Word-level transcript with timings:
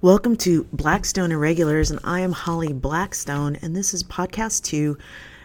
Welcome 0.00 0.36
to 0.38 0.64
Blackstone 0.64 1.32
Irregulars, 1.32 1.90
and 1.90 1.98
I 2.04 2.20
am 2.20 2.32
Holly 2.32 2.74
Blackstone, 2.74 3.56
and 3.62 3.74
this 3.74 3.94
is 3.94 4.02
podcast 4.02 4.62
two. 4.64 4.98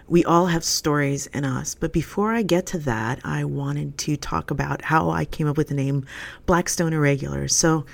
We 0.08 0.26
all 0.26 0.48
have 0.48 0.66
stories 0.66 1.28
in 1.28 1.46
us. 1.46 1.76
But 1.76 1.94
before 1.94 2.34
I 2.34 2.42
get 2.42 2.66
to 2.68 2.80
that, 2.80 3.22
I 3.24 3.46
wanted 3.46 3.98
to 4.00 4.18
talk 4.18 4.52
about 4.52 4.82
how 4.82 5.12
I 5.12 5.24
came 5.24 5.48
up 5.48 5.56
with 5.56 5.70
the 5.70 5.76
name 5.76 6.06
Blackstone 6.46 6.92
Irregulars. 6.92 7.56
So 7.56 7.86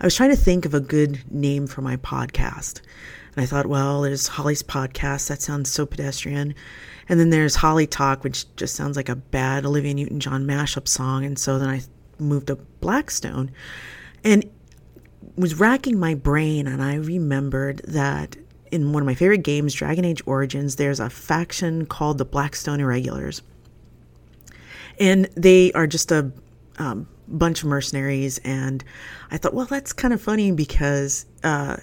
I 0.00 0.06
was 0.06 0.14
trying 0.14 0.30
to 0.30 0.36
think 0.36 0.64
of 0.64 0.72
a 0.72 0.80
good 0.80 1.30
name 1.30 1.66
for 1.66 1.82
my 1.82 1.96
podcast. 1.96 2.80
And 3.34 3.42
I 3.42 3.46
thought, 3.46 3.66
well, 3.66 4.00
there's 4.00 4.28
Holly's 4.28 4.62
podcast. 4.62 5.28
That 5.28 5.42
sounds 5.42 5.70
so 5.70 5.84
pedestrian. 5.84 6.54
And 7.06 7.20
then 7.20 7.28
there's 7.30 7.56
Holly 7.56 7.86
Talk, 7.86 8.24
which 8.24 8.46
just 8.56 8.76
sounds 8.76 8.96
like 8.96 9.10
a 9.10 9.16
bad 9.16 9.66
Olivia 9.66 9.92
Newton 9.92 10.20
John 10.20 10.46
mashup 10.46 10.88
song. 10.88 11.24
And 11.26 11.38
so 11.38 11.58
then 11.58 11.68
I 11.68 11.82
moved 12.18 12.46
to 12.46 12.56
Blackstone 12.56 13.50
and 14.24 14.48
was 15.36 15.58
racking 15.58 15.98
my 15.98 16.14
brain. 16.14 16.66
And 16.66 16.82
I 16.82 16.94
remembered 16.94 17.78
that 17.84 18.36
in 18.70 18.92
one 18.92 19.02
of 19.02 19.06
my 19.06 19.14
favorite 19.14 19.42
games, 19.42 19.74
Dragon 19.74 20.04
Age 20.04 20.22
Origins, 20.26 20.76
there's 20.76 21.00
a 21.00 21.10
faction 21.10 21.86
called 21.86 22.18
the 22.18 22.24
Blackstone 22.24 22.80
Irregulars. 22.80 23.42
And 24.98 25.26
they 25.36 25.72
are 25.72 25.86
just 25.86 26.12
a 26.12 26.30
um, 26.78 27.08
bunch 27.26 27.62
of 27.62 27.68
mercenaries. 27.68 28.38
And 28.38 28.84
I 29.30 29.38
thought, 29.38 29.54
well, 29.54 29.66
that's 29.66 29.92
kind 29.92 30.12
of 30.12 30.20
funny 30.20 30.52
because 30.52 31.26
uh, 31.42 31.76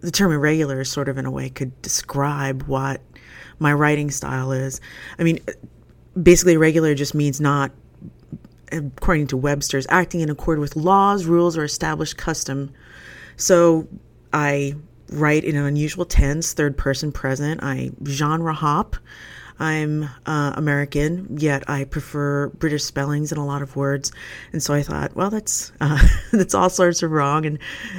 the 0.00 0.10
term 0.10 0.32
irregular, 0.32 0.84
sort 0.84 1.08
of 1.08 1.18
in 1.18 1.26
a 1.26 1.30
way, 1.30 1.48
could 1.48 1.80
describe 1.82 2.64
what 2.64 3.00
my 3.58 3.72
writing 3.72 4.10
style 4.10 4.52
is. 4.52 4.80
I 5.18 5.22
mean, 5.22 5.40
basically, 6.20 6.54
irregular 6.54 6.94
just 6.94 7.14
means 7.14 7.40
not, 7.40 7.72
according 8.72 9.28
to 9.28 9.36
Webster's, 9.36 9.86
acting 9.88 10.20
in 10.20 10.30
accord 10.30 10.58
with 10.58 10.76
laws, 10.76 11.26
rules, 11.26 11.56
or 11.56 11.64
established 11.64 12.16
custom. 12.16 12.72
So 13.36 13.86
I 14.32 14.74
write 15.10 15.44
in 15.44 15.56
an 15.56 15.64
unusual 15.64 16.04
tense, 16.04 16.52
third 16.52 16.76
person 16.76 17.12
present. 17.12 17.62
I 17.62 17.90
genre 18.06 18.54
hop. 18.54 18.96
I'm 19.60 20.08
uh, 20.26 20.54
American, 20.56 21.38
yet 21.38 21.68
I 21.68 21.84
prefer 21.84 22.48
British 22.48 22.82
spellings 22.82 23.30
in 23.30 23.38
a 23.38 23.46
lot 23.46 23.62
of 23.62 23.76
words, 23.76 24.10
and 24.52 24.60
so 24.62 24.74
I 24.74 24.82
thought, 24.82 25.14
well, 25.14 25.30
that's 25.30 25.70
uh, 25.80 26.04
that's 26.32 26.54
all 26.54 26.70
sorts 26.70 27.02
of 27.02 27.12
wrong, 27.12 27.46
and 27.46 27.58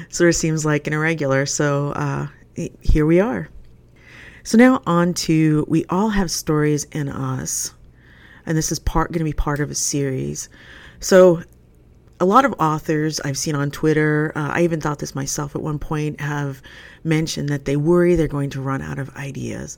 sort 0.09 0.30
of 0.30 0.35
seems 0.35 0.65
like 0.65 0.87
an 0.87 0.93
irregular. 0.93 1.45
So 1.45 1.91
uh, 1.91 2.27
here 2.81 3.05
we 3.05 3.21
are. 3.21 3.47
So 4.43 4.58
now 4.58 4.81
on 4.85 5.13
to 5.13 5.65
we 5.69 5.85
all 5.85 6.09
have 6.09 6.30
stories 6.30 6.83
in 6.85 7.08
us, 7.08 7.73
and 8.45 8.58
this 8.58 8.72
is 8.72 8.80
part 8.80 9.11
going 9.11 9.19
to 9.19 9.25
be 9.25 9.33
part 9.33 9.59
of 9.59 9.72
a 9.72 9.75
series. 9.75 10.49
So 10.99 11.41
a 12.19 12.25
lot 12.25 12.45
of 12.45 12.53
authors 12.59 13.19
I've 13.22 13.38
seen 13.38 13.55
on 13.55 13.72
Twitter, 13.72 14.31
uh, 14.36 14.52
I 14.53 14.63
even 14.63 14.80
thought 14.80 14.99
this 14.99 15.16
myself 15.16 15.55
at 15.55 15.61
one 15.61 15.80
point, 15.80 16.22
have 16.22 16.61
mentioned 17.03 17.49
that 17.49 17.66
they 17.66 17.75
worry 17.75 18.16
they're 18.16 18.27
going 18.27 18.52
to 18.52 18.61
run 18.61 18.81
out 18.81 18.99
of 18.99 19.09
ideas. 19.16 19.77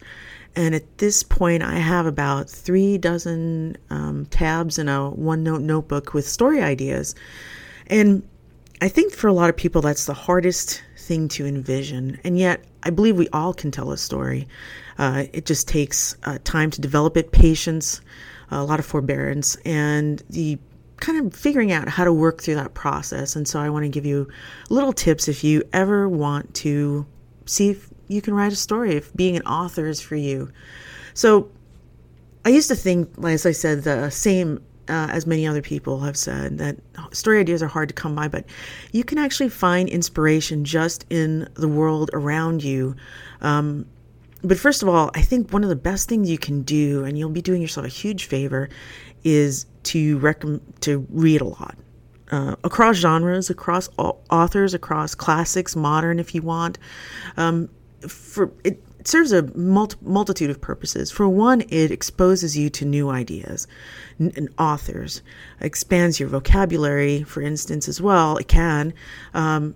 And 0.56 0.74
at 0.74 1.00
this 1.00 1.24
point, 1.24 1.64
I 1.64 1.76
have 1.76 2.06
about 2.06 2.50
three 2.50 2.98
dozen 2.98 3.78
um, 3.90 4.26
tabs 4.28 4.78
in 4.78 4.88
a 4.88 5.12
OneNote 5.12 5.62
notebook 5.62 6.14
with 6.14 6.28
story 6.28 6.62
ideas. 6.62 7.16
And 7.88 8.24
I 8.82 8.88
think 8.88 9.14
for 9.14 9.28
a 9.28 9.34
lot 9.34 9.50
of 9.50 9.58
people, 9.58 9.82
that's 9.82 10.06
the 10.06 10.14
hardest 10.14 10.84
thing 10.98 11.28
to 11.30 11.46
envision. 11.46 12.20
And 12.24 12.38
yet, 12.38 12.64
I 12.84 12.90
believe 12.90 13.18
we 13.18 13.28
all 13.30 13.54
can 13.54 13.72
tell 13.72 13.92
a 13.92 13.98
story. 13.98 14.48
Uh, 14.98 15.26
it 15.34 15.46
just 15.46 15.68
takes 15.68 16.16
uh, 16.24 16.38
time 16.44 16.72
to 16.72 16.80
develop 16.80 17.18
it, 17.18 17.32
patience, 17.32 18.02
a 18.52 18.64
lot 18.64 18.80
of 18.80 18.86
forbearance, 18.86 19.56
and 19.66 20.24
the 20.30 20.58
kind 20.98 21.26
of 21.26 21.38
figuring 21.38 21.72
out 21.72 21.90
how 21.90 22.06
to 22.06 22.14
work 22.14 22.42
through 22.42 22.56
that 22.56 22.74
process. 22.74 23.36
And 23.36 23.48
so 23.48 23.60
I 23.60 23.70
want 23.70 23.84
to 23.84 23.90
give 23.90 24.06
you 24.06 24.28
little 24.70 24.94
tips 24.94 25.28
if 25.28 25.44
you 25.44 25.64
ever 25.74 26.08
want 26.08 26.54
to 26.56 27.06
see 27.46 27.70
if 27.70 27.90
you 28.08 28.22
can 28.22 28.34
write 28.34 28.54
a 28.54 28.56
story, 28.56 28.96
if 28.96 29.14
being 29.14 29.36
an 29.36 29.44
author 29.44 29.88
is 29.88 30.00
for 30.00 30.16
you. 30.16 30.50
So 31.14 31.50
I 32.46 32.50
used 32.50 32.70
to 32.70 32.76
think, 32.76 33.10
as 33.24 33.46
I 33.46 33.52
said, 33.52 33.84
the 33.84 34.10
same 34.10 34.62
uh, 34.88 35.08
as 35.12 35.26
many 35.26 35.48
other 35.48 35.62
people 35.62 36.00
have 36.02 36.16
said, 36.16 36.58
that 36.60 36.78
story 37.12 37.40
ideas 37.40 37.64
are 37.64 37.68
hard 37.68 37.90
to 37.90 37.96
come 37.96 38.16
by, 38.16 38.28
but 38.28 38.46
you 38.92 39.04
can 39.04 39.18
actually 39.18 39.50
find 39.50 39.90
inspiration 39.90 40.64
just 40.64 41.06
in 41.10 41.50
the 41.56 41.68
world 41.68 42.10
around 42.14 42.64
you. 42.64 42.96
Um, 43.42 43.86
but 44.46 44.58
first 44.58 44.84
of 44.84 44.90
all, 44.90 45.12
I 45.14 45.22
think 45.22 45.52
one 45.52 45.64
of 45.64 45.70
the 45.70 45.76
best 45.76 46.08
things 46.10 46.30
you 46.30 46.38
can 46.38 46.62
do, 46.62 47.04
and 47.04 47.18
you'll 47.18 47.30
be 47.30 47.42
doing 47.42 47.62
yourself 47.62 47.86
a 47.86 47.90
huge 47.90 48.26
favor, 48.26 48.70
is 49.24 49.66
to 49.84 50.18
recommend 50.20 50.62
to 50.82 51.06
read 51.10 51.42
a 51.42 51.46
lot 51.46 51.76
uh, 52.32 52.56
across 52.64 52.96
genres, 52.98 53.50
across 53.50 53.90
authors, 53.98 54.74
across 54.74 55.16
classics, 55.16 55.76
modern, 55.76 56.20
if 56.20 56.34
you 56.34 56.42
want. 56.42 56.78
Um, 57.38 57.70
for 58.08 58.52
it 58.64 58.82
serves 59.08 59.32
a 59.32 59.44
multi- 59.56 59.98
multitude 60.02 60.50
of 60.50 60.60
purposes. 60.62 61.12
For 61.12 61.30
one, 61.30 61.62
it 61.70 61.92
exposes 61.92 62.58
you 62.58 62.70
to 62.72 62.86
new 62.86 63.10
ideas 63.10 63.68
n- 64.20 64.34
and 64.36 64.50
authors, 64.58 65.22
expands 65.62 66.20
your 66.20 66.30
vocabulary, 66.30 67.24
for 67.24 67.42
instance, 67.42 67.88
as 67.88 68.02
well. 68.02 68.38
It 68.38 68.48
can. 68.48 68.94
Um, 69.34 69.76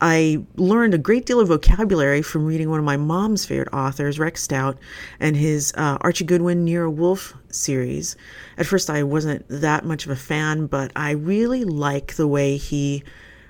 I 0.00 0.44
learned 0.56 0.94
a 0.94 0.98
great 0.98 1.26
deal 1.26 1.40
of 1.40 1.48
vocabulary 1.48 2.22
from 2.22 2.46
reading 2.46 2.70
one 2.70 2.78
of 2.78 2.84
my 2.84 2.96
mom's 2.96 3.44
favorite 3.44 3.72
authors, 3.72 4.18
Rex 4.18 4.42
Stout, 4.42 4.78
and 5.18 5.36
his 5.36 5.74
uh, 5.76 5.98
Archie 6.00 6.24
Goodwin 6.24 6.64
Nero 6.64 6.88
Wolfe 6.88 7.34
series. 7.50 8.16
At 8.56 8.66
first, 8.66 8.88
I 8.88 9.02
wasn't 9.02 9.44
that 9.48 9.84
much 9.84 10.06
of 10.06 10.10
a 10.10 10.16
fan, 10.16 10.66
but 10.66 10.90
I 10.96 11.10
really 11.10 11.64
like 11.64 12.14
the 12.14 12.26
way 12.26 12.56
he, 12.56 13.04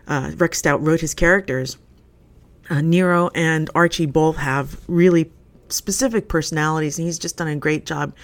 uh, 0.08 0.32
Rex 0.36 0.58
Stout, 0.58 0.82
wrote 0.84 1.00
his 1.00 1.14
characters. 1.14 1.78
Uh, 2.68 2.80
Nero 2.80 3.30
and 3.34 3.70
Archie 3.74 4.06
both 4.06 4.36
have 4.36 4.80
really 4.88 5.30
specific 5.72 6.28
personalities, 6.28 6.98
and 6.98 7.06
he's 7.06 7.18
just 7.18 7.36
done 7.36 7.48
a 7.48 7.56
great 7.56 7.86
job 7.86 8.14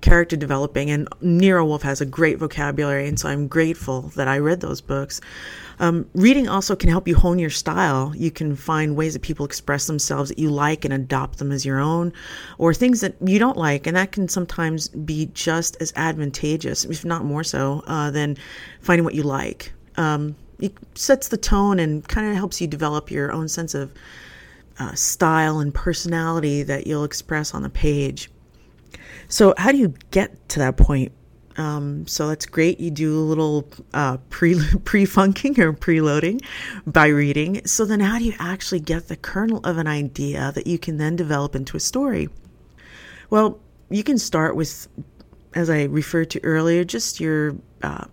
character 0.00 0.36
developing. 0.36 0.90
And 0.90 1.08
Nero 1.20 1.64
Wolfe 1.64 1.82
has 1.82 2.00
a 2.00 2.06
great 2.06 2.38
vocabulary, 2.38 3.08
and 3.08 3.18
so 3.18 3.28
I'm 3.28 3.48
grateful 3.48 4.02
that 4.16 4.28
I 4.28 4.38
read 4.38 4.60
those 4.60 4.80
books. 4.80 5.20
Um, 5.78 6.08
reading 6.14 6.48
also 6.48 6.74
can 6.74 6.88
help 6.88 7.06
you 7.06 7.14
hone 7.14 7.38
your 7.38 7.50
style. 7.50 8.12
You 8.16 8.30
can 8.30 8.56
find 8.56 8.96
ways 8.96 9.12
that 9.12 9.22
people 9.22 9.44
express 9.44 9.86
themselves 9.86 10.30
that 10.30 10.38
you 10.38 10.50
like 10.50 10.84
and 10.84 10.94
adopt 10.94 11.38
them 11.38 11.52
as 11.52 11.66
your 11.66 11.78
own, 11.78 12.12
or 12.58 12.72
things 12.72 13.00
that 13.02 13.14
you 13.24 13.38
don't 13.38 13.58
like, 13.58 13.86
and 13.86 13.96
that 13.96 14.12
can 14.12 14.28
sometimes 14.28 14.88
be 14.88 15.26
just 15.34 15.76
as 15.80 15.92
advantageous, 15.96 16.84
if 16.84 17.04
not 17.04 17.24
more 17.24 17.44
so, 17.44 17.82
uh, 17.86 18.10
than 18.10 18.36
finding 18.80 19.04
what 19.04 19.14
you 19.14 19.22
like. 19.22 19.72
Um, 19.96 20.36
it 20.58 20.72
sets 20.94 21.28
the 21.28 21.36
tone 21.36 21.78
and 21.78 22.06
kind 22.08 22.28
of 22.28 22.34
helps 22.34 22.60
you 22.60 22.66
develop 22.66 23.10
your 23.10 23.32
own 23.32 23.48
sense 23.48 23.74
of 23.74 23.92
uh, 24.78 24.94
style 24.94 25.58
and 25.60 25.72
personality 25.72 26.62
that 26.62 26.86
you'll 26.86 27.04
express 27.04 27.54
on 27.54 27.62
the 27.62 27.70
page. 27.70 28.30
So, 29.28 29.54
how 29.58 29.72
do 29.72 29.78
you 29.78 29.94
get 30.10 30.48
to 30.50 30.58
that 30.60 30.76
point? 30.76 31.12
Um, 31.56 32.06
so 32.06 32.28
that's 32.28 32.44
great. 32.44 32.80
You 32.80 32.90
do 32.90 33.18
a 33.18 33.20
little 33.20 33.68
uh, 33.94 34.18
pre 34.30 34.60
pre 34.84 35.04
funking 35.04 35.58
or 35.60 35.72
preloading 35.72 36.44
by 36.86 37.06
reading. 37.06 37.66
So 37.66 37.84
then, 37.84 38.00
how 38.00 38.18
do 38.18 38.24
you 38.24 38.34
actually 38.38 38.80
get 38.80 39.08
the 39.08 39.16
kernel 39.16 39.60
of 39.64 39.78
an 39.78 39.86
idea 39.86 40.52
that 40.54 40.66
you 40.66 40.78
can 40.78 40.98
then 40.98 41.16
develop 41.16 41.54
into 41.54 41.76
a 41.76 41.80
story? 41.80 42.28
Well, 43.30 43.58
you 43.90 44.04
can 44.04 44.18
start 44.18 44.56
with, 44.56 44.88
as 45.54 45.70
I 45.70 45.84
referred 45.84 46.30
to 46.30 46.44
earlier, 46.44 46.84
just 46.84 47.20
your 47.20 47.56
uh, 47.82 48.04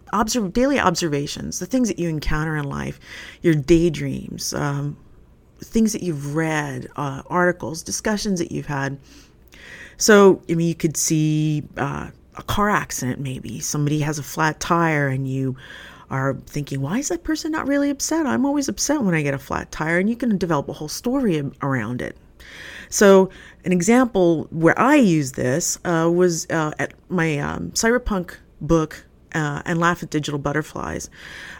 daily 0.51 0.80
observations, 0.80 1.59
the 1.59 1.66
things 1.66 1.88
that 1.88 2.00
you 2.00 2.09
encounter 2.09 2.56
in 2.56 2.66
life, 2.66 3.00
your 3.41 3.56
daydreams, 3.56 4.53
um, 4.53 4.97
things 5.63 5.94
that 5.94 6.03
you've 6.03 6.35
read, 6.35 6.88
uh, 6.96 7.24
articles, 7.28 7.84
discussions 7.84 8.40
that 8.40 8.51
you've 8.51 8.66
had. 8.66 8.97
So, 9.97 10.41
I 10.50 10.56
mean, 10.56 10.68
you 10.68 10.75
could 10.75 10.97
see 10.97 11.63
uh, 11.78 12.09
a 12.35 12.44
car 12.44 12.69
accident, 12.69 13.19
maybe 13.19 13.59
somebody 13.59 14.00
has 14.00 14.19
a 14.19 14.24
flat 14.24 14.59
tire, 14.59 15.07
and 15.07 15.28
you 15.28 15.56
are 16.09 16.35
thinking, 16.46 16.81
why 16.81 17.00
is 17.00 17.09
that 17.09 17.24
person 17.24 17.51
not 17.51 17.68
really 17.68 17.90
upset? 17.90 18.25
I'm 18.25 18.46
always 18.46 18.68
upset 18.68 19.01
when 19.01 19.16
I 19.16 19.22
get 19.22 19.33
a 19.33 19.39
flat 19.39 19.71
tire, 19.71 20.00
and 20.00 20.10
you 20.10 20.15
can 20.15 20.38
develop 20.38 20.69
a 20.69 20.74
whole 20.74 20.88
story 20.88 21.44
around 21.62 22.01
it. 22.01 22.18
So, 22.89 23.30
an 23.66 23.71
example 23.71 24.48
where 24.51 24.77
I 24.80 24.95
used 24.95 25.36
this 25.36 25.80
uh, 25.86 26.12
was 26.13 26.48
uh, 26.50 26.71
at 26.77 26.94
my 27.09 27.39
um, 27.39 27.71
cyberpunk 27.71 28.36
book 28.62 29.06
uh, 29.33 29.62
and 29.66 29.80
Laugh 29.80 30.04
at 30.04 30.09
Digital 30.09 30.39
Butterflies, 30.39 31.09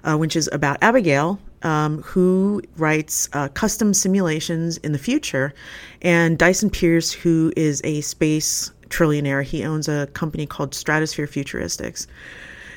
uh, 0.04 0.16
which 0.18 0.36
is 0.36 0.50
about 0.52 0.78
Abigail, 0.82 1.40
um, 1.63 2.01
who 2.04 2.62
writes 2.77 3.30
uh, 3.33 3.48
custom 3.50 3.94
simulations 3.94 4.77
in 4.77 4.92
the 4.92 5.00
future, 5.00 5.54
and 6.01 6.38
Dyson 6.38 6.69
Pierce, 6.69 7.12
who 7.12 7.51
is 7.56 7.81
a 7.83 8.01
space 8.01 8.71
trillionaire. 8.89 9.44
He 9.44 9.63
owns 9.63 9.88
a 9.88 10.07
company 10.13 10.45
called 10.45 10.75
Stratosphere 10.75 11.27
Futuristics. 11.27 12.07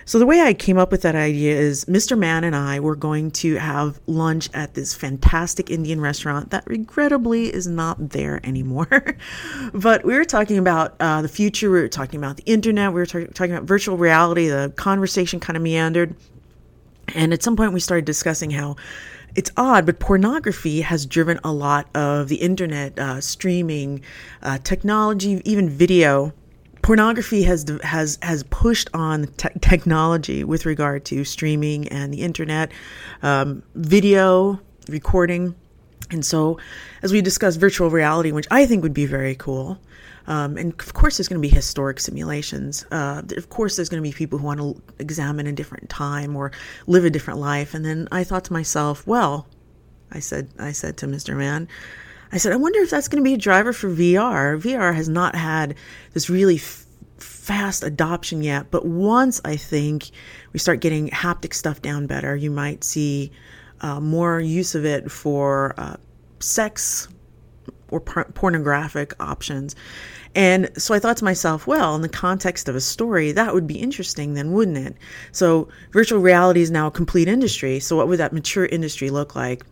So 0.08 0.20
the 0.20 0.26
way 0.26 0.40
I 0.40 0.54
came 0.54 0.78
up 0.78 0.92
with 0.92 1.02
that 1.02 1.16
idea 1.16 1.58
is 1.58 1.84
Mr. 1.86 2.16
Man 2.16 2.44
and 2.44 2.54
I 2.54 2.78
were 2.78 2.94
going 2.94 3.32
to 3.32 3.56
have 3.56 3.98
lunch 4.06 4.48
at 4.54 4.74
this 4.74 4.94
fantastic 4.94 5.68
Indian 5.68 6.00
restaurant 6.00 6.50
that 6.50 6.62
regrettably 6.68 7.52
is 7.52 7.66
not 7.66 8.10
there 8.10 8.40
anymore. 8.46 9.16
but 9.74 10.04
we 10.04 10.14
were 10.14 10.24
talking 10.24 10.58
about 10.58 10.94
uh, 11.00 11.22
the 11.22 11.28
future. 11.28 11.72
We 11.72 11.80
were 11.80 11.88
talking 11.88 12.18
about 12.20 12.36
the 12.36 12.44
internet. 12.44 12.92
We 12.92 13.00
were 13.00 13.06
talking 13.06 13.50
about 13.50 13.64
virtual 13.64 13.96
reality. 13.96 14.46
The 14.46 14.72
conversation 14.76 15.40
kind 15.40 15.56
of 15.56 15.64
meandered. 15.64 16.14
And 17.14 17.32
at 17.32 17.42
some 17.42 17.56
point, 17.56 17.72
we 17.72 17.80
started 17.80 18.04
discussing 18.04 18.50
how 18.50 18.76
it's 19.34 19.50
odd, 19.56 19.84
but 19.86 20.00
pornography 20.00 20.80
has 20.80 21.04
driven 21.04 21.38
a 21.44 21.52
lot 21.52 21.88
of 21.94 22.28
the 22.28 22.36
internet, 22.36 22.98
uh, 22.98 23.20
streaming, 23.20 24.00
uh, 24.42 24.58
technology, 24.64 25.42
even 25.44 25.68
video. 25.68 26.32
Pornography 26.82 27.42
has 27.42 27.66
has 27.82 28.18
has 28.22 28.44
pushed 28.44 28.88
on 28.94 29.26
te- 29.36 29.48
technology 29.60 30.42
with 30.44 30.64
regard 30.64 31.04
to 31.06 31.24
streaming 31.24 31.88
and 31.88 32.14
the 32.14 32.22
internet, 32.22 32.72
um, 33.22 33.62
video 33.74 34.60
recording, 34.88 35.54
and 36.10 36.24
so 36.24 36.58
as 37.02 37.12
we 37.12 37.20
discussed 37.20 37.58
virtual 37.60 37.90
reality, 37.90 38.32
which 38.32 38.46
I 38.50 38.66
think 38.66 38.82
would 38.82 38.94
be 38.94 39.06
very 39.06 39.34
cool. 39.34 39.78
Um, 40.26 40.56
and 40.56 40.72
of 40.72 40.94
course, 40.94 41.16
there's 41.16 41.28
going 41.28 41.40
to 41.40 41.48
be 41.48 41.54
historic 41.54 42.00
simulations. 42.00 42.84
Uh, 42.90 43.22
of 43.36 43.48
course, 43.48 43.76
there's 43.76 43.88
going 43.88 44.02
to 44.02 44.08
be 44.08 44.12
people 44.12 44.38
who 44.38 44.46
want 44.46 44.60
to 44.60 44.82
examine 44.98 45.46
a 45.46 45.52
different 45.52 45.88
time 45.88 46.34
or 46.34 46.52
live 46.86 47.04
a 47.04 47.10
different 47.10 47.40
life. 47.40 47.74
And 47.74 47.84
then 47.84 48.08
I 48.10 48.24
thought 48.24 48.44
to 48.44 48.52
myself, 48.52 49.06
well, 49.06 49.46
I 50.10 50.20
said, 50.20 50.50
I 50.58 50.72
said 50.72 50.96
to 50.98 51.06
Mr. 51.06 51.36
Man, 51.36 51.68
I 52.32 52.38
said, 52.38 52.52
I 52.52 52.56
wonder 52.56 52.80
if 52.80 52.90
that's 52.90 53.08
going 53.08 53.22
to 53.22 53.28
be 53.28 53.34
a 53.34 53.38
driver 53.38 53.72
for 53.72 53.88
VR. 53.88 54.60
VR 54.60 54.94
has 54.94 55.08
not 55.08 55.36
had 55.36 55.76
this 56.12 56.28
really 56.28 56.56
f- 56.56 56.86
fast 57.18 57.84
adoption 57.84 58.42
yet, 58.42 58.70
but 58.70 58.84
once 58.84 59.40
I 59.44 59.56
think 59.56 60.10
we 60.52 60.58
start 60.58 60.80
getting 60.80 61.08
haptic 61.10 61.54
stuff 61.54 61.82
down 61.82 62.06
better, 62.06 62.34
you 62.34 62.50
might 62.50 62.82
see 62.82 63.30
uh, 63.80 64.00
more 64.00 64.40
use 64.40 64.74
of 64.74 64.84
it 64.84 65.10
for 65.10 65.74
uh, 65.76 65.96
sex 66.40 67.08
or 67.90 68.00
por- 68.00 68.24
pornographic 68.34 69.14
options. 69.20 69.74
And 70.34 70.70
so 70.76 70.94
I 70.94 70.98
thought 70.98 71.16
to 71.18 71.24
myself, 71.24 71.66
well, 71.66 71.94
in 71.94 72.02
the 72.02 72.08
context 72.08 72.68
of 72.68 72.76
a 72.76 72.80
story, 72.80 73.32
that 73.32 73.54
would 73.54 73.66
be 73.66 73.78
interesting 73.78 74.34
then, 74.34 74.52
wouldn't 74.52 74.76
it? 74.76 74.96
So 75.32 75.68
virtual 75.92 76.20
reality 76.20 76.60
is 76.60 76.70
now 76.70 76.88
a 76.88 76.90
complete 76.90 77.28
industry. 77.28 77.80
So 77.80 77.96
what 77.96 78.08
would 78.08 78.18
that 78.18 78.32
mature 78.32 78.66
industry 78.66 79.10
look 79.10 79.34
like? 79.34 79.64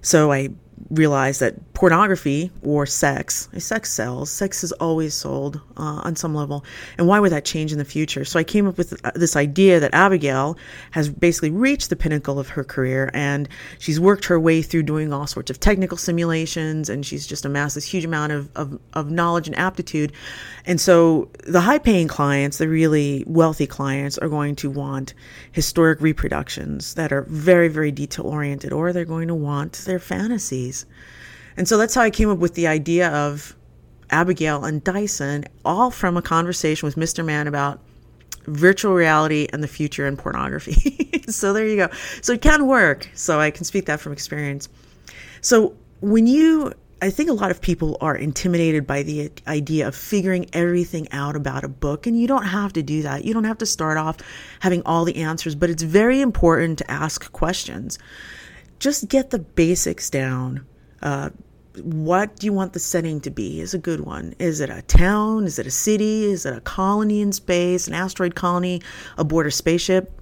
So 0.00 0.30
I 0.32 0.50
realized 0.90 1.40
that 1.40 1.74
pornography 1.74 2.50
or 2.62 2.86
sex, 2.86 3.48
sex 3.58 3.92
sells. 3.92 4.30
Sex 4.30 4.64
is 4.64 4.72
always 4.72 5.14
sold 5.14 5.60
uh, 5.76 6.00
on 6.04 6.16
some 6.16 6.34
level. 6.34 6.64
And 6.98 7.06
why 7.06 7.20
would 7.20 7.32
that 7.32 7.44
change 7.44 7.72
in 7.72 7.78
the 7.78 7.84
future? 7.84 8.24
So 8.24 8.38
I 8.38 8.44
came 8.44 8.66
up 8.66 8.76
with 8.76 8.98
uh, 9.04 9.12
this 9.14 9.36
idea 9.36 9.78
that 9.80 9.94
Abigail 9.94 10.56
has 10.90 11.08
basically 11.08 11.50
reached 11.50 11.90
the 11.90 11.96
pinnacle 11.96 12.38
of 12.38 12.48
her 12.48 12.64
career 12.64 13.10
and 13.14 13.48
she's 13.78 14.00
worked 14.00 14.24
her 14.24 14.40
way 14.40 14.62
through 14.62 14.82
doing 14.82 15.12
all 15.12 15.26
sorts 15.26 15.50
of 15.50 15.60
technical 15.60 15.96
simulations 15.96 16.88
and 16.88 17.06
she's 17.06 17.26
just 17.26 17.44
amassed 17.44 17.76
this 17.76 17.84
huge 17.84 18.04
amount 18.04 18.32
of, 18.32 18.50
of, 18.56 18.78
of 18.94 19.10
knowledge 19.10 19.46
and 19.46 19.56
aptitude. 19.56 20.12
And 20.66 20.80
so 20.80 21.30
the 21.46 21.60
high 21.60 21.78
paying 21.78 22.08
clients, 22.08 22.58
the 22.58 22.68
really 22.68 23.24
wealthy 23.26 23.66
clients, 23.66 24.18
are 24.18 24.28
going 24.28 24.56
to 24.56 24.68
want 24.68 25.14
historic 25.52 26.00
reproductions 26.00 26.94
that 26.94 27.12
are 27.12 27.22
very, 27.22 27.68
very 27.68 27.90
detail 27.90 28.26
oriented, 28.26 28.72
or 28.72 28.92
they're 28.92 29.04
going 29.04 29.28
to 29.28 29.34
want 29.34 29.72
their 29.86 29.98
fantasies. 29.98 30.67
And 31.56 31.66
so 31.66 31.76
that's 31.76 31.94
how 31.94 32.02
I 32.02 32.10
came 32.10 32.30
up 32.30 32.38
with 32.38 32.54
the 32.54 32.66
idea 32.66 33.08
of 33.10 33.56
Abigail 34.10 34.64
and 34.64 34.82
Dyson, 34.82 35.44
all 35.64 35.90
from 35.90 36.16
a 36.16 36.22
conversation 36.22 36.86
with 36.86 36.96
Mr. 36.96 37.24
Man 37.24 37.46
about 37.46 37.80
virtual 38.46 38.94
reality 38.94 39.46
and 39.52 39.62
the 39.62 39.68
future 39.68 40.06
in 40.06 40.16
pornography. 40.16 41.22
so 41.28 41.52
there 41.52 41.66
you 41.66 41.76
go. 41.76 41.88
So 42.22 42.32
it 42.32 42.42
can 42.42 42.66
work. 42.66 43.08
So 43.14 43.40
I 43.40 43.50
can 43.50 43.64
speak 43.64 43.86
that 43.86 44.00
from 44.00 44.12
experience. 44.12 44.68
So 45.40 45.76
when 46.00 46.26
you, 46.26 46.72
I 47.02 47.10
think 47.10 47.28
a 47.28 47.34
lot 47.34 47.50
of 47.50 47.60
people 47.60 47.98
are 48.00 48.16
intimidated 48.16 48.86
by 48.86 49.02
the 49.02 49.30
idea 49.46 49.86
of 49.86 49.94
figuring 49.94 50.46
everything 50.52 51.08
out 51.12 51.36
about 51.36 51.64
a 51.64 51.68
book, 51.68 52.06
and 52.06 52.18
you 52.18 52.26
don't 52.26 52.46
have 52.46 52.72
to 52.74 52.82
do 52.82 53.02
that. 53.02 53.24
You 53.24 53.34
don't 53.34 53.44
have 53.44 53.58
to 53.58 53.66
start 53.66 53.98
off 53.98 54.16
having 54.60 54.82
all 54.84 55.04
the 55.04 55.16
answers, 55.16 55.54
but 55.54 55.70
it's 55.70 55.82
very 55.82 56.20
important 56.20 56.78
to 56.78 56.90
ask 56.90 57.30
questions. 57.32 57.98
Just 58.78 59.08
get 59.08 59.30
the 59.30 59.38
basics 59.38 60.10
down. 60.10 60.66
Uh, 61.02 61.30
what 61.82 62.36
do 62.36 62.46
you 62.46 62.52
want 62.52 62.72
the 62.72 62.78
setting 62.78 63.20
to 63.20 63.30
be 63.30 63.60
is 63.60 63.74
a 63.74 63.78
good 63.78 64.00
one. 64.00 64.34
Is 64.38 64.60
it 64.60 64.70
a 64.70 64.82
town? 64.82 65.44
Is 65.44 65.58
it 65.58 65.66
a 65.66 65.70
city? 65.70 66.24
Is 66.24 66.44
it 66.44 66.56
a 66.56 66.60
colony 66.60 67.20
in 67.20 67.32
space, 67.32 67.86
an 67.86 67.94
asteroid 67.94 68.34
colony 68.34 68.82
aboard 69.16 69.46
a 69.46 69.50
spaceship? 69.50 70.17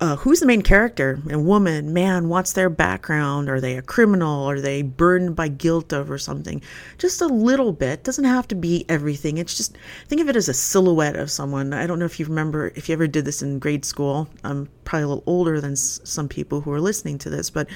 Uh, 0.00 0.16
who's 0.16 0.40
the 0.40 0.46
main 0.46 0.62
character? 0.62 1.20
A 1.30 1.38
woman, 1.38 1.92
man, 1.92 2.30
what's 2.30 2.54
their 2.54 2.70
background? 2.70 3.50
Are 3.50 3.60
they 3.60 3.76
a 3.76 3.82
criminal? 3.82 4.48
Are 4.48 4.58
they 4.58 4.80
burdened 4.80 5.36
by 5.36 5.48
guilt 5.48 5.92
over 5.92 6.16
something? 6.16 6.62
Just 6.96 7.20
a 7.20 7.26
little 7.26 7.72
bit. 7.72 8.02
Doesn't 8.02 8.24
have 8.24 8.48
to 8.48 8.54
be 8.54 8.86
everything. 8.88 9.36
It's 9.36 9.54
just 9.54 9.76
think 10.08 10.22
of 10.22 10.30
it 10.30 10.36
as 10.36 10.48
a 10.48 10.54
silhouette 10.54 11.16
of 11.16 11.30
someone. 11.30 11.74
I 11.74 11.86
don't 11.86 11.98
know 11.98 12.06
if 12.06 12.18
you 12.18 12.24
remember 12.24 12.72
if 12.76 12.88
you 12.88 12.94
ever 12.94 13.06
did 13.06 13.26
this 13.26 13.42
in 13.42 13.58
grade 13.58 13.84
school. 13.84 14.26
I'm 14.42 14.70
probably 14.84 15.04
a 15.04 15.08
little 15.08 15.24
older 15.26 15.60
than 15.60 15.72
s- 15.72 16.00
some 16.04 16.28
people 16.28 16.62
who 16.62 16.72
are 16.72 16.80
listening 16.80 17.18
to 17.18 17.28
this, 17.28 17.50
but 17.50 17.68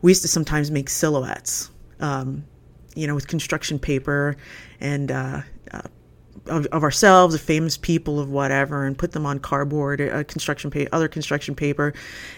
we 0.00 0.12
used 0.12 0.22
to 0.22 0.28
sometimes 0.28 0.70
make 0.70 0.88
silhouettes 0.88 1.70
um, 2.00 2.44
you 2.94 3.06
know, 3.06 3.14
with 3.14 3.28
construction 3.28 3.78
paper 3.78 4.36
and 4.80 5.12
uh, 5.12 5.42
of, 6.48 6.66
of, 6.66 6.82
ourselves, 6.82 7.34
of 7.34 7.40
famous 7.40 7.76
people, 7.76 8.20
of 8.20 8.30
whatever, 8.30 8.84
and 8.84 8.96
put 8.96 9.12
them 9.12 9.26
on 9.26 9.38
cardboard, 9.38 10.00
uh, 10.00 10.24
construction 10.24 10.70
paper, 10.70 10.88
other 10.94 11.08
construction 11.08 11.54
paper, 11.54 11.92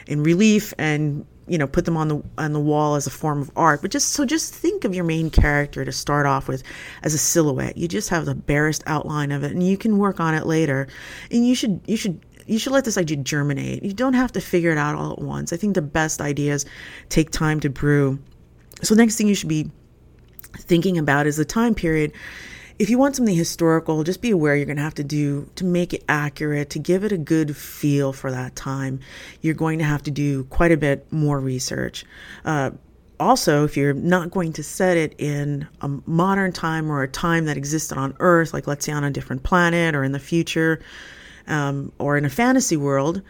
in 0.07 0.23
relief, 0.23 0.73
and 0.79 1.27
you 1.47 1.57
know, 1.57 1.67
put 1.67 1.87
them 1.87 1.97
on 1.97 2.09
the 2.09 2.23
on 2.37 2.53
the 2.53 2.61
wall 2.61 2.95
as 2.95 3.07
a 3.07 3.11
form 3.11 3.41
of 3.41 3.51
art. 3.57 3.81
But 3.81 3.91
just 3.91 4.11
so, 4.11 4.27
just 4.27 4.55
think 4.55 4.85
of 4.85 4.95
your 4.95 5.05
main 5.05 5.31
character 5.31 5.83
to 5.85 5.93
start 5.93 6.27
off 6.27 6.47
with 6.47 6.63
as 7.03 7.15
a 7.15 7.19
silhouette. 7.19 7.79
You 7.79 7.89
just 7.89 8.11
have 8.11 8.27
the 8.27 8.35
barest 8.35 8.83
outline 8.87 9.33
of 9.33 9.45
it, 9.45 9.53
and 9.53 9.63
you 9.63 9.79
can 9.79 9.97
work 9.97 10.21
on 10.21 10.35
it 10.35 10.47
later. 10.47 10.89
And 11.31 11.47
you 11.47 11.55
should 11.55 11.81
you 11.87 11.97
should 11.97 12.21
you 12.47 12.59
should 12.59 12.73
let 12.73 12.85
this 12.85 12.99
idea 12.99 13.17
germinate. 13.17 13.83
You 13.83 13.95
don't 13.95 14.13
have 14.13 14.33
to 14.33 14.41
figure 14.43 14.73
it 14.73 14.79
out 14.79 14.95
all 14.95 15.13
at 15.13 15.21
once. 15.21 15.53
I 15.53 15.57
think 15.57 15.75
the 15.75 15.83
best 15.83 16.21
ideas 16.21 16.67
take 17.09 17.31
time 17.31 17.61
to 17.61 17.71
brew 17.71 18.19
so, 18.83 18.95
next 18.95 19.17
thing 19.17 19.27
you 19.27 19.35
should 19.35 19.49
be 19.49 19.71
thinking 20.57 20.99
about 20.99 21.27
is 21.27 21.37
the 21.37 21.45
time 21.45 21.75
period. 21.75 22.13
If 22.79 22.91
you 22.91 22.99
want 22.99 23.17
something 23.17 23.35
historical, 23.35 24.05
just 24.05 24.23
be 24.23 24.31
aware 24.31 24.55
you're 24.55 24.65
going 24.65 24.77
to 24.77 24.83
have 24.83 24.95
to 24.95 25.05
do 25.05 25.51
to 25.57 25.65
make 25.65 25.93
it 25.93 26.05
accurate, 26.09 26.71
to 26.71 26.79
give 26.79 27.03
it 27.03 27.11
a 27.11 27.19
good 27.19 27.57
feel 27.57 28.13
for 28.13 28.31
that 28.31 28.55
time. 28.55 29.01
You're 29.41 29.55
going 29.55 29.81
to 29.81 29.85
have 29.85 30.05
to 30.05 30.13
do 30.13 30.45
quite 30.45 30.71
a 30.71 30.77
bit 30.77 31.13
more 31.13 31.41
research. 31.41 32.05
Uh, 32.45 32.71
also, 33.19 33.65
if 33.65 33.77
you're 33.77 33.95
not 33.95 34.31
going 34.31 34.53
to 34.53 34.63
set 34.63 34.97
it 34.97 35.17
in 35.19 35.67
a 35.81 35.89
modern 36.07 36.53
time 36.53 36.89
or 36.89 37.03
a 37.03 37.09
time 37.09 37.47
that 37.47 37.57
existed 37.57 37.99
on 37.99 38.15
Earth, 38.21 38.55
like 38.55 38.69
let's 38.69 38.87
say 38.87 38.93
on 38.93 39.03
a 39.03 39.11
different 39.11 39.43
planet 39.43 39.97
or 39.97 40.05
in 40.05 40.13
the 40.13 40.21
future, 40.21 40.81
um, 41.49 41.91
or 41.99 42.17
in 42.17 42.25
a 42.25 42.31
fantasy 42.31 42.77
world, 42.77 43.23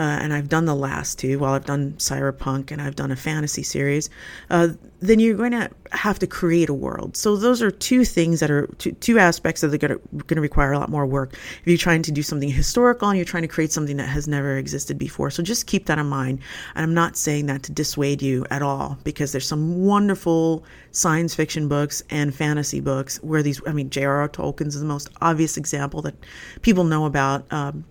uh, 0.00 0.18
and 0.22 0.32
I've 0.32 0.48
done 0.48 0.64
the 0.64 0.74
last 0.74 1.18
two, 1.18 1.38
while 1.38 1.52
I've 1.52 1.66
done 1.66 1.92
cyberpunk 1.98 2.70
and 2.70 2.80
I've 2.80 2.96
done 2.96 3.10
a 3.10 3.16
fantasy 3.16 3.62
series, 3.62 4.08
uh, 4.48 4.68
then 5.00 5.20
you're 5.20 5.36
going 5.36 5.52
to 5.52 5.68
have 5.92 6.18
to 6.20 6.26
create 6.26 6.70
a 6.70 6.74
world. 6.74 7.18
So 7.18 7.36
those 7.36 7.60
are 7.60 7.70
two 7.70 8.06
things 8.06 8.40
that 8.40 8.50
are 8.50 8.66
two, 8.78 8.92
two 8.92 9.18
aspects 9.18 9.60
that 9.60 9.74
are 9.74 9.76
going 9.76 10.00
to 10.26 10.40
require 10.40 10.72
a 10.72 10.78
lot 10.78 10.88
more 10.88 11.04
work. 11.04 11.34
If 11.34 11.66
you're 11.66 11.76
trying 11.76 12.00
to 12.04 12.12
do 12.12 12.22
something 12.22 12.48
historical 12.48 13.10
and 13.10 13.18
you're 13.18 13.26
trying 13.26 13.42
to 13.42 13.48
create 13.48 13.72
something 13.72 13.98
that 13.98 14.08
has 14.08 14.26
never 14.26 14.56
existed 14.56 14.96
before, 14.96 15.30
so 15.30 15.42
just 15.42 15.66
keep 15.66 15.84
that 15.84 15.98
in 15.98 16.06
mind. 16.06 16.40
And 16.74 16.82
I'm 16.82 16.94
not 16.94 17.18
saying 17.18 17.44
that 17.46 17.62
to 17.64 17.72
dissuade 17.72 18.22
you 18.22 18.46
at 18.50 18.62
all, 18.62 18.96
because 19.04 19.32
there's 19.32 19.46
some 19.46 19.84
wonderful 19.84 20.64
science 20.92 21.34
fiction 21.34 21.68
books 21.68 22.02
and 22.08 22.34
fantasy 22.34 22.80
books 22.80 23.18
where 23.22 23.42
these. 23.42 23.60
I 23.66 23.72
mean, 23.72 23.90
J.R.R. 23.90 24.30
Tolkien's 24.30 24.76
is 24.76 24.80
the 24.80 24.86
most 24.86 25.10
obvious 25.20 25.58
example 25.58 26.00
that 26.02 26.14
people 26.62 26.84
know 26.84 27.04
about. 27.04 27.52
Um, 27.52 27.84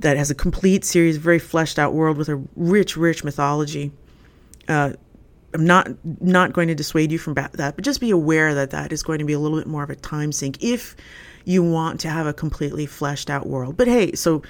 that 0.00 0.16
has 0.16 0.30
a 0.30 0.34
complete 0.34 0.84
series, 0.84 1.16
very 1.16 1.38
fleshed 1.38 1.78
out 1.78 1.94
world 1.94 2.16
with 2.16 2.28
a 2.28 2.42
rich, 2.56 2.96
rich 2.96 3.24
mythology. 3.24 3.92
Uh, 4.68 4.92
I'm 5.52 5.64
not 5.64 5.88
not 6.20 6.52
going 6.52 6.68
to 6.68 6.74
dissuade 6.74 7.10
you 7.10 7.18
from 7.18 7.34
that, 7.34 7.56
but 7.56 7.82
just 7.82 8.00
be 8.00 8.10
aware 8.10 8.54
that 8.54 8.70
that 8.70 8.92
is 8.92 9.02
going 9.02 9.18
to 9.18 9.24
be 9.24 9.32
a 9.32 9.38
little 9.38 9.58
bit 9.58 9.66
more 9.66 9.82
of 9.82 9.90
a 9.90 9.96
time 9.96 10.32
sink 10.32 10.62
if 10.62 10.94
you 11.44 11.62
want 11.62 12.00
to 12.00 12.08
have 12.08 12.26
a 12.26 12.32
completely 12.32 12.86
fleshed 12.86 13.30
out 13.30 13.46
world. 13.46 13.76
But 13.76 13.88
hey, 13.88 14.12
so 14.12 14.42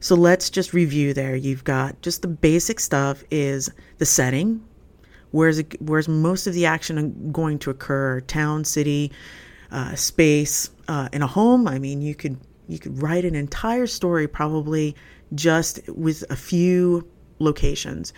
so 0.00 0.14
let's 0.14 0.48
just 0.50 0.72
review 0.72 1.12
there. 1.12 1.36
You've 1.36 1.64
got 1.64 2.00
just 2.02 2.22
the 2.22 2.28
basic 2.28 2.80
stuff 2.80 3.22
is 3.30 3.70
the 3.98 4.06
setting, 4.06 4.64
where's 5.30 5.58
it, 5.58 5.80
where's 5.80 6.08
most 6.08 6.46
of 6.46 6.54
the 6.54 6.66
action 6.66 7.30
going 7.32 7.58
to 7.60 7.70
occur? 7.70 8.20
Town, 8.22 8.64
city, 8.64 9.12
uh, 9.70 9.94
space, 9.94 10.70
uh, 10.88 11.08
in 11.12 11.22
a 11.22 11.26
home. 11.26 11.68
I 11.68 11.78
mean, 11.78 12.02
you 12.02 12.14
could 12.14 12.38
you 12.68 12.78
could 12.78 13.00
write 13.00 13.24
an 13.24 13.34
entire 13.34 13.86
story 13.86 14.26
probably 14.26 14.94
just 15.34 15.80
with 15.88 16.24
a 16.30 16.36
few 16.36 17.06
locations. 17.38 18.12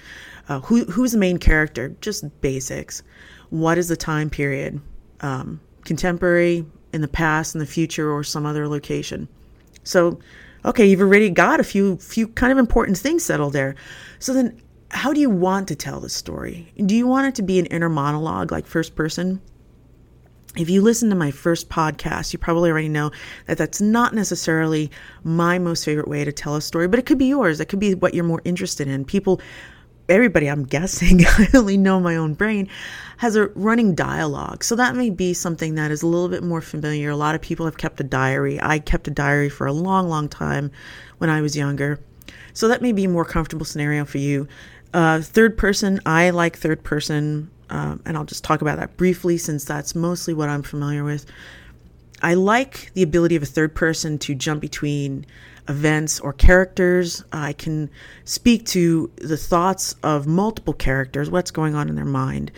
Uh, 0.49 0.61
who, 0.61 0.85
who's 0.85 1.13
the 1.13 1.19
main 1.19 1.39
character? 1.39 1.95
Just 2.01 2.25
basics. 2.41 3.03
What 3.51 3.79
is 3.79 3.89
the 3.89 3.97
time 3.97 4.31
period? 4.31 4.81
Um, 5.21 5.61
contemporary, 5.85 6.65
in 6.93 7.01
the 7.01 7.09
past, 7.09 7.55
in 7.55 7.59
the 7.59 7.67
future, 7.67 8.11
or 8.11 8.25
some 8.25 8.47
other 8.47 8.69
location. 8.69 9.29
So, 9.85 10.19
okay, 10.65 10.87
you've 10.87 11.01
already 11.01 11.31
got 11.31 11.61
a 11.61 11.65
few 11.65 11.97
few 11.99 12.29
kind 12.29 12.53
of 12.53 12.59
important 12.59 12.99
things 12.99 13.25
settled 13.25 13.53
there. 13.53 13.75
So 14.19 14.33
then, 14.33 14.61
how 14.91 15.13
do 15.13 15.21
you 15.21 15.31
want 15.31 15.69
to 15.69 15.77
tell 15.77 16.01
the 16.01 16.09
story? 16.09 16.73
Do 16.85 16.97
you 16.97 17.07
want 17.07 17.27
it 17.29 17.35
to 17.37 17.43
be 17.43 17.59
an 17.59 17.67
inner 17.67 17.89
monologue, 17.89 18.53
like 18.53 18.67
first 18.67 18.95
person? 18.95 19.41
If 20.59 20.69
you 20.69 20.83
listen 20.83 21.09
to 21.11 21.15
my 21.15 21.31
first 21.31 21.69
podcast, 21.69 22.33
you 22.33 22.39
probably 22.39 22.71
already 22.71 22.89
know 22.89 23.13
that 23.47 23.59
that's 23.59 23.81
not 23.81 24.13
necessarily 24.13 24.91
my 25.23 25.59
most 25.59 25.85
favorite 25.85 26.09
way 26.09 26.25
to 26.25 26.33
tell 26.33 26.57
a 26.57 26.61
story, 26.61 26.89
but 26.89 26.99
it 26.99 27.07
could 27.07 27.19
be 27.19 27.27
yours. 27.27 27.61
It 27.61 27.67
could 27.67 27.79
be 27.79 27.95
what 27.95 28.13
you're 28.13 28.25
more 28.25 28.43
interested 28.45 28.89
in. 28.89 29.05
People, 29.05 29.41
everybody, 30.09 30.49
I'm 30.49 30.65
guessing, 30.65 31.25
I 31.27 31.47
only 31.55 31.77
know 31.77 32.01
my 32.01 32.17
own 32.17 32.35
brain, 32.35 32.69
has 33.19 33.37
a 33.37 33.47
running 33.49 33.95
dialogue. 33.95 34.65
So 34.65 34.75
that 34.75 34.97
may 34.97 35.11
be 35.11 35.33
something 35.33 35.77
that 35.77 35.93
is 35.93 36.03
a 36.03 36.09
little 36.09 36.29
bit 36.29 36.43
more 36.43 36.61
familiar. 36.61 37.11
A 37.11 37.17
lot 37.17 37.37
of 37.37 37.41
people 37.41 37.65
have 37.67 37.79
kept 37.79 38.01
a 38.01 38.05
diary. 38.05 38.61
I 38.61 38.81
kept 38.81 39.07
a 39.07 39.13
diary 39.13 39.49
for 39.49 39.69
a 39.69 39.73
long, 39.73 40.09
long 40.09 40.29
time 40.29 40.73
when 41.19 41.31
I 41.31 41.41
was 41.41 41.57
younger. 41.57 42.01
So 42.53 42.67
that 42.67 42.83
may 42.83 42.91
be 42.91 43.05
a 43.05 43.09
more 43.09 43.25
comfortable 43.25 43.65
scenario 43.65 44.05
for 44.05 44.19
you. 44.19 44.49
Uh, 44.93 45.21
third 45.21 45.57
person, 45.57 46.01
I 46.05 46.31
like 46.31 46.57
third 46.57 46.83
person 46.83 47.51
um, 47.71 48.03
and 48.05 48.17
I'll 48.17 48.25
just 48.25 48.45
talk 48.45 48.61
about 48.63 48.79
that 48.79 48.97
briefly 48.97 49.39
since 49.39 49.65
that's 49.65 49.95
mostly 49.95 50.35
what 50.35 50.49
I'm 50.49 50.63
familiar 50.63 51.05
with. 51.05 51.27
I 52.23 52.35
like 52.35 52.93
the 52.95 53.03
ability 53.03 53.37
of 53.37 53.43
a 53.43 53.47
third 53.47 53.75
person 53.75 54.19
to 54.19 54.35
jump 54.35 54.61
between 54.61 55.25
events 55.69 56.19
or 56.21 56.33
characters. 56.33 57.23
I 57.33 57.53
can 57.53 57.91
speak 58.25 58.67
to 58.67 59.11
the 59.17 59.37
thoughts 59.37 59.95
of 60.03 60.27
multiple 60.27 60.73
characters, 60.73 61.31
what's 61.31 61.51
going 61.51 61.75
on 61.75 61.89
in 61.89 61.95
their 61.95 62.05
mind. 62.05 62.51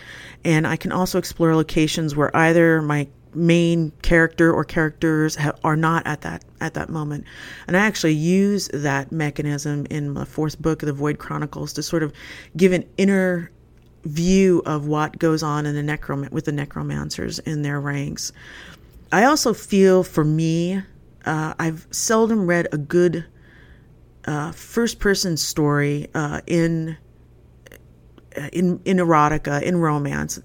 And 0.43 0.65
I 0.65 0.77
can 0.77 0.91
also 0.91 1.19
explore 1.19 1.55
locations 1.55 2.15
where 2.15 2.35
either 2.35 2.81
my 2.81 3.07
main 3.33 3.91
character 4.01 4.51
or 4.51 4.63
characters 4.63 5.35
ha- 5.35 5.53
are 5.63 5.77
not 5.77 6.05
at 6.05 6.21
that 6.21 6.43
at 6.59 6.73
that 6.73 6.89
moment. 6.89 7.25
And 7.67 7.77
I 7.77 7.81
actually 7.81 8.13
use 8.13 8.69
that 8.73 9.11
mechanism 9.11 9.85
in 9.89 10.13
the 10.13 10.25
fourth 10.25 10.61
book 10.61 10.81
of 10.81 10.87
the 10.87 10.93
Void 10.93 11.17
Chronicles 11.19 11.73
to 11.73 11.83
sort 11.83 12.03
of 12.03 12.13
give 12.57 12.71
an 12.71 12.85
inner 12.97 13.51
view 14.03 14.61
of 14.65 14.87
what 14.87 15.19
goes 15.19 15.43
on 15.43 15.65
in 15.65 15.75
the 15.75 15.97
necrom- 15.97 16.31
with 16.31 16.45
the 16.45 16.51
necromancers 16.51 17.39
in 17.39 17.61
their 17.61 17.79
ranks. 17.79 18.31
I 19.11 19.25
also 19.25 19.53
feel 19.53 20.03
for 20.03 20.23
me, 20.23 20.81
uh, 21.25 21.53
I've 21.59 21.87
seldom 21.91 22.47
read 22.47 22.67
a 22.71 22.77
good 22.77 23.25
uh, 24.25 24.51
first 24.51 24.99
person 24.99 25.37
story 25.37 26.07
uh, 26.13 26.41
in 26.47 26.97
in 28.53 28.79
in 28.85 28.97
erotica 28.97 29.61
in 29.61 29.77
romance 29.77 30.39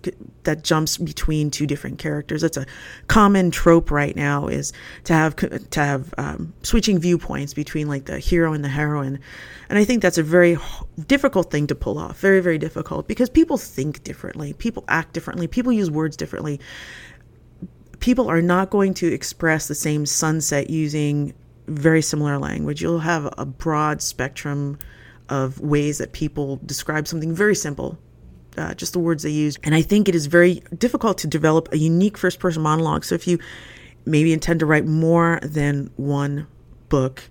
that 0.45 0.65
jumps 0.65 0.97
between 0.97 1.51
two 1.51 1.67
different 1.67 1.99
characters. 1.99 2.43
It's 2.43 2.57
a 2.57 2.67
common 3.09 3.51
trope 3.51 3.91
right 3.91 4.15
now 4.17 4.49
is 4.49 4.73
to 5.05 5.13
have 5.13 5.37
to 5.37 5.81
have 5.81 6.15
um, 6.19 6.53
switching 6.63 6.99
viewpoints 6.99 7.55
between 7.55 7.89
like 7.89 8.07
the 8.07 8.19
hero 8.19 8.53
and 8.53 8.65
the 8.65 8.69
heroine. 8.69 9.19
And 9.69 9.79
i 9.79 9.85
think 9.85 10.03
that's 10.03 10.19
a 10.19 10.23
very 10.23 10.57
difficult 11.07 11.51
thing 11.51 11.67
to 11.69 11.75
pull 11.75 11.99
off. 11.99 12.19
Very 12.19 12.41
very 12.41 12.59
difficult 12.59 13.09
because 13.09 13.31
people 13.31 13.59
think 13.59 14.03
differently. 14.05 14.53
People 14.55 14.85
act 14.89 15.13
differently. 15.13 15.47
People 15.47 15.73
use 15.73 15.91
words 15.91 16.17
differently. 16.17 16.61
People 18.01 18.29
are 18.31 18.43
not 18.43 18.71
going 18.71 18.95
to 18.95 19.13
express 19.13 19.69
the 19.69 19.75
same 19.75 20.07
sunset 20.07 20.71
using 20.71 21.35
very 21.67 22.03
similar 22.03 22.39
language. 22.39 22.83
You'll 22.83 23.01
have 23.01 23.33
a 23.39 23.45
broad 23.45 24.03
spectrum 24.03 24.79
of 25.29 25.61
ways 25.61 25.99
that 25.99 26.13
people 26.13 26.61
describe 26.65 27.07
something 27.09 27.35
very 27.35 27.55
simple, 27.55 27.99
uh, 28.57 28.75
just 28.75 28.93
the 28.93 28.99
words 28.99 29.23
they 29.23 29.31
use. 29.31 29.59
And 29.65 29.75
I 29.75 29.83
think 29.83 30.09
it 30.09 30.15
is 30.15 30.27
very 30.27 30.63
difficult 30.77 31.19
to 31.19 31.27
develop 31.27 31.73
a 31.73 31.79
unique 31.79 32.17
first 32.17 32.39
person 32.39 32.63
monologue. 32.63 33.05
So 33.05 33.15
if 33.15 33.27
you 33.27 33.39
maybe 34.05 34.33
intend 34.33 34.61
to 34.61 34.67
write 34.67 34.87
more 34.87 35.41
than 35.43 35.91
one 35.97 36.47
book, 36.89 37.29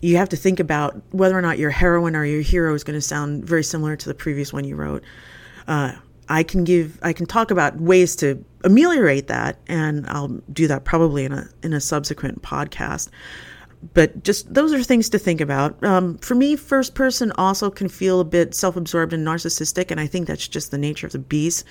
you 0.00 0.16
have 0.16 0.28
to 0.30 0.36
think 0.36 0.60
about 0.60 1.00
whether 1.10 1.36
or 1.36 1.42
not 1.42 1.58
your 1.58 1.70
heroine 1.70 2.16
or 2.16 2.24
your 2.24 2.42
hero 2.42 2.74
is 2.74 2.84
going 2.84 2.96
to 2.98 3.02
sound 3.02 3.44
very 3.44 3.64
similar 3.64 3.96
to 3.96 4.08
the 4.08 4.14
previous 4.14 4.52
one 4.52 4.64
you 4.64 4.76
wrote. 4.76 5.04
Uh, 5.66 5.92
I 6.28 6.42
can 6.42 6.64
give, 6.64 6.98
I 7.02 7.12
can 7.12 7.26
talk 7.26 7.50
about 7.50 7.80
ways 7.80 8.16
to 8.16 8.44
ameliorate 8.64 9.28
that, 9.28 9.58
and 9.68 10.06
I'll 10.08 10.40
do 10.52 10.66
that 10.66 10.84
probably 10.84 11.24
in 11.24 11.32
a 11.32 11.48
in 11.62 11.72
a 11.72 11.80
subsequent 11.80 12.42
podcast 12.42 13.10
but 13.94 14.22
just 14.22 14.52
those 14.52 14.72
are 14.72 14.82
things 14.82 15.08
to 15.10 15.18
think 15.18 15.40
about. 15.40 15.82
Um, 15.84 16.18
for 16.18 16.34
me, 16.34 16.56
first 16.56 16.94
person 16.94 17.32
also 17.32 17.70
can 17.70 17.88
feel 17.88 18.20
a 18.20 18.24
bit 18.24 18.54
self 18.54 18.76
absorbed 18.76 19.12
and 19.12 19.26
narcissistic, 19.26 19.90
and 19.90 20.00
I 20.00 20.06
think 20.06 20.26
that's 20.26 20.48
just 20.48 20.70
the 20.70 20.78
nature 20.78 21.06
of 21.06 21.12
the 21.12 21.18
beast. 21.18 21.64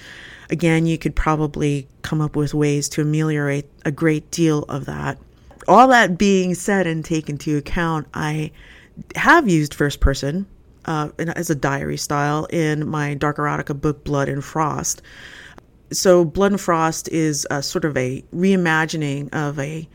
Again, 0.49 0.85
you 0.85 0.97
could 0.97 1.15
probably 1.15 1.87
come 2.01 2.21
up 2.21 2.35
with 2.35 2.53
ways 2.53 2.87
to 2.89 3.01
ameliorate 3.01 3.69
a 3.85 3.91
great 3.91 4.29
deal 4.31 4.63
of 4.63 4.85
that. 4.85 5.17
All 5.67 5.87
that 5.87 6.17
being 6.17 6.53
said 6.53 6.85
and 6.85 7.03
taken 7.03 7.35
into 7.35 7.57
account, 7.57 8.07
I 8.13 8.51
have 9.15 9.49
used 9.49 9.73
first 9.73 9.99
person 9.99 10.45
uh, 10.85 11.09
as 11.17 11.49
a 11.49 11.55
diary 11.55 11.97
style 11.97 12.45
in 12.45 12.87
my 12.87 13.15
dark 13.15 13.37
erotica 13.37 13.79
book, 13.79 14.03
Blood 14.03 14.29
and 14.29 14.43
Frost. 14.43 15.01
So, 15.91 16.25
Blood 16.25 16.51
and 16.51 16.61
Frost 16.61 17.07
is 17.09 17.47
a, 17.49 17.61
sort 17.63 17.85
of 17.85 17.97
a 17.97 18.23
reimagining 18.33 19.33
of 19.33 19.59
a 19.59 19.87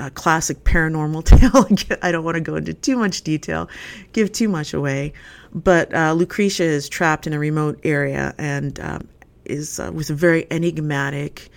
a 0.00 0.10
classic 0.10 0.64
paranormal 0.64 1.24
tale. 1.86 1.98
I 2.02 2.10
don't 2.10 2.24
want 2.24 2.36
to 2.36 2.40
go 2.40 2.56
into 2.56 2.74
too 2.74 2.96
much 2.96 3.22
detail, 3.22 3.68
give 4.12 4.32
too 4.32 4.48
much 4.48 4.74
away. 4.74 5.12
But 5.52 5.94
uh, 5.94 6.12
Lucretia 6.12 6.64
is 6.64 6.88
trapped 6.88 7.26
in 7.26 7.32
a 7.32 7.38
remote 7.38 7.78
area 7.84 8.34
and 8.38 8.78
um, 8.80 9.08
is 9.44 9.78
uh, 9.78 9.90
with 9.92 10.10
a 10.10 10.14
very 10.14 10.46
enigmatic, 10.50 11.50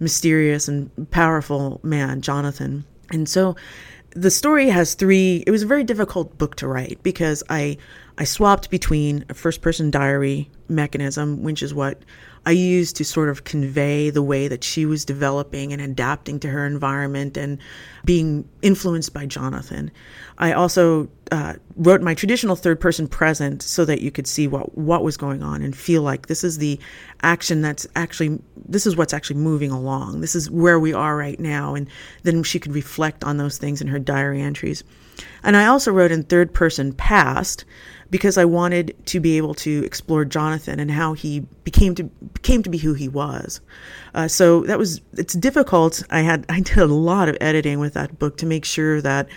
mysterious, 0.00 0.68
and 0.68 0.90
powerful 1.10 1.80
man, 1.82 2.20
Jonathan. 2.20 2.84
And 3.10 3.28
so 3.28 3.54
the 4.10 4.30
story 4.30 4.68
has 4.68 4.94
three. 4.94 5.44
It 5.46 5.50
was 5.50 5.62
a 5.62 5.66
very 5.66 5.84
difficult 5.84 6.36
book 6.38 6.56
to 6.56 6.68
write 6.68 7.02
because 7.02 7.42
I 7.48 7.76
I 8.16 8.24
swapped 8.24 8.70
between 8.70 9.24
a 9.28 9.34
first 9.34 9.60
person 9.60 9.90
diary 9.90 10.50
mechanism, 10.68 11.42
which 11.42 11.62
is 11.62 11.74
what 11.74 11.98
I 12.46 12.52
used 12.52 12.96
to 12.96 13.04
sort 13.04 13.28
of 13.28 13.44
convey 13.44 14.10
the 14.10 14.22
way 14.22 14.48
that 14.48 14.62
she 14.62 14.84
was 14.84 15.04
developing 15.04 15.72
and 15.72 15.80
adapting 15.80 16.38
to 16.40 16.48
her 16.48 16.66
environment 16.66 17.36
and 17.36 17.58
being 18.04 18.48
influenced 18.60 19.14
by 19.14 19.26
Jonathan. 19.26 19.90
I 20.36 20.52
also 20.52 21.08
uh, 21.32 21.54
wrote 21.76 22.02
my 22.02 22.14
traditional 22.14 22.54
third 22.54 22.80
person 22.80 23.08
present 23.08 23.62
so 23.62 23.84
that 23.86 24.02
you 24.02 24.10
could 24.10 24.26
see 24.26 24.46
what, 24.46 24.76
what 24.76 25.02
was 25.02 25.16
going 25.16 25.42
on 25.42 25.62
and 25.62 25.74
feel 25.74 26.02
like 26.02 26.26
this 26.26 26.44
is 26.44 26.58
the 26.58 26.78
action 27.22 27.62
that's 27.62 27.86
actually, 27.96 28.38
this 28.68 28.86
is 28.86 28.94
what's 28.94 29.14
actually 29.14 29.40
moving 29.40 29.70
along. 29.70 30.20
This 30.20 30.34
is 30.34 30.50
where 30.50 30.78
we 30.78 30.92
are 30.92 31.16
right 31.16 31.40
now. 31.40 31.74
And 31.74 31.88
then 32.24 32.42
she 32.42 32.60
could 32.60 32.74
reflect 32.74 33.24
on 33.24 33.38
those 33.38 33.56
things 33.56 33.80
in 33.80 33.88
her 33.88 33.98
diary 33.98 34.42
entries. 34.42 34.84
And 35.42 35.56
I 35.56 35.66
also 35.66 35.92
wrote 35.92 36.12
in 36.12 36.24
third 36.24 36.52
person 36.52 36.92
past 36.92 37.64
because 38.14 38.38
I 38.38 38.44
wanted 38.44 38.94
to 39.06 39.18
be 39.18 39.38
able 39.38 39.54
to 39.54 39.84
explore 39.84 40.24
Jonathan 40.24 40.78
and 40.78 40.88
how 40.88 41.14
he 41.14 41.40
became 41.64 41.96
to 41.96 42.08
came 42.42 42.62
to 42.62 42.70
be 42.70 42.78
who 42.78 42.94
he 42.94 43.08
was. 43.08 43.60
Uh, 44.14 44.28
so 44.28 44.60
that 44.66 44.78
was 44.78 45.00
it's 45.14 45.34
difficult. 45.34 46.00
I 46.10 46.20
had 46.20 46.46
I 46.48 46.60
did 46.60 46.78
a 46.78 46.86
lot 46.86 47.28
of 47.28 47.36
editing 47.40 47.80
with 47.80 47.94
that 47.94 48.20
book 48.20 48.36
to 48.36 48.46
make 48.46 48.64
sure 48.64 49.00
that 49.00 49.28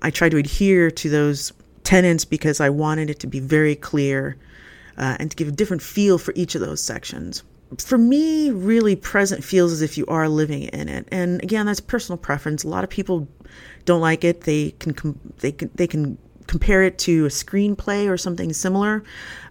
I 0.00 0.08
tried 0.08 0.30
to 0.30 0.38
adhere 0.38 0.90
to 0.90 1.10
those 1.10 1.52
tenets 1.84 2.24
because 2.24 2.58
I 2.58 2.70
wanted 2.70 3.10
it 3.10 3.20
to 3.20 3.26
be 3.26 3.38
very 3.38 3.76
clear 3.76 4.38
uh, 4.96 5.18
and 5.20 5.30
to 5.30 5.36
give 5.36 5.48
a 5.48 5.52
different 5.52 5.82
feel 5.82 6.16
for 6.16 6.32
each 6.34 6.54
of 6.54 6.62
those 6.62 6.82
sections. 6.82 7.42
For 7.76 7.98
me, 7.98 8.50
really 8.50 8.96
present 8.96 9.44
feels 9.44 9.72
as 9.72 9.82
if 9.82 9.98
you 9.98 10.06
are 10.06 10.26
living 10.30 10.62
in 10.62 10.88
it, 10.88 11.06
and 11.12 11.42
again, 11.42 11.66
that's 11.66 11.80
personal 11.80 12.16
preference. 12.16 12.64
A 12.64 12.68
lot 12.68 12.82
of 12.82 12.88
people 12.88 13.28
don't 13.84 14.00
like 14.00 14.24
it. 14.24 14.40
They 14.40 14.70
can 14.78 15.20
they 15.40 15.52
can 15.52 15.70
they 15.74 15.86
can 15.86 16.16
compare 16.46 16.82
it 16.82 16.98
to 16.98 17.26
a 17.26 17.28
screenplay 17.28 18.08
or 18.08 18.16
something 18.16 18.52
similar. 18.52 19.04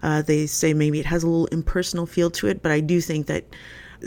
Uh, 0.04 0.22
they 0.22 0.46
say 0.46 0.74
maybe 0.74 1.00
it 1.00 1.06
has 1.06 1.24
a 1.24 1.28
little 1.28 1.48
impersonal 1.48 2.06
feel 2.06 2.32
to 2.32 2.48
it, 2.48 2.62
but 2.62 2.72
I 2.72 2.80
do 2.80 3.02
think 3.02 3.28
that 3.28 3.46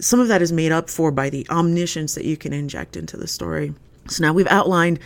some 0.00 0.20
of 0.20 0.28
that 0.28 0.42
is 0.42 0.52
made 0.52 0.72
up 0.72 0.90
for 0.90 1.10
by 1.10 1.30
the 1.30 1.46
omniscience 1.50 2.14
that 2.14 2.24
you 2.24 2.36
can 2.36 2.52
inject 2.52 2.96
into 2.96 3.16
the 3.16 3.28
story. 3.28 3.74
So 4.08 4.22
now 4.22 4.32
we've 4.32 4.48
outlined 4.48 4.98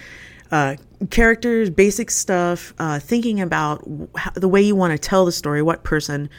uh, 0.50 0.76
characters, 1.10 1.70
basic 1.70 2.10
stuff, 2.10 2.72
uh, 2.78 2.98
thinking 2.98 3.40
about 3.40 3.82
the 4.34 4.48
way 4.48 4.62
you 4.62 4.74
want 4.74 4.92
to 4.92 4.98
tell 4.98 5.24
the 5.24 5.32
story, 5.32 5.62
what 5.62 5.84
person. 5.84 6.30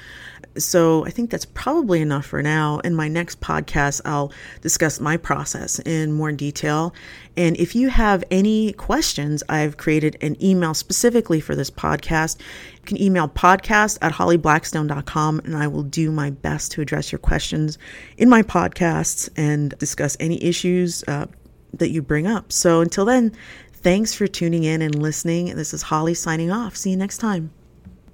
So 0.58 1.06
I 1.06 1.10
think 1.10 1.30
that's 1.30 1.46
probably 1.46 2.02
enough 2.02 2.26
for 2.26 2.42
now. 2.42 2.80
In 2.80 2.96
my 2.96 3.08
next 3.08 3.40
podcast, 3.40 4.02
I'll 4.06 4.32
discuss 4.62 5.00
my 5.00 5.16
process 5.16 5.80
in 5.80 6.12
more 6.12 6.32
detail. 6.32 6.94
And 7.38 7.56
if 7.58 7.76
you 7.76 7.90
have 7.90 8.24
any 8.32 8.74
questions, 8.74 9.44
I've 9.48 9.78
created 9.78 10.18
an 10.22 10.42
email 10.44 10.74
specifically 10.74 11.40
for 11.40 11.56
this 11.56 11.70
podcast. 11.70 12.40
You 12.74 12.86
can 12.86 13.02
email 13.02 13.28
podcast 13.28 14.00
at 14.02 14.14
hollyblackstone.com 14.14 15.40
and 15.46 15.56
I 15.56 15.68
will 15.68 15.84
do 15.84 16.12
my 16.12 16.32
best 16.32 16.72
to 16.74 16.82
address 16.82 17.12
your 17.12 17.20
questions 17.20 17.78
in 18.18 18.28
my 18.28 18.42
podcasts 18.42 19.30
and 19.38 19.78
discuss 19.78 20.18
any 20.20 20.44
issues 20.44 21.04
uh, 21.08 21.28
that 21.74 21.92
you 21.92 22.02
bring 22.02 22.28
up. 22.28 22.52
So 22.52 22.82
until 22.82 23.06
then, 23.06 23.34
Thanks 23.82 24.14
for 24.14 24.28
tuning 24.28 24.66
in 24.66 24.82
and 24.82 25.02
listening. 25.02 25.56
This 25.56 25.74
is 25.74 25.84
Holly 25.84 26.14
signing 26.14 26.52
off. 26.52 26.76
See 26.76 26.90
you 26.90 26.98
next 26.98 27.20
time. 27.20 27.52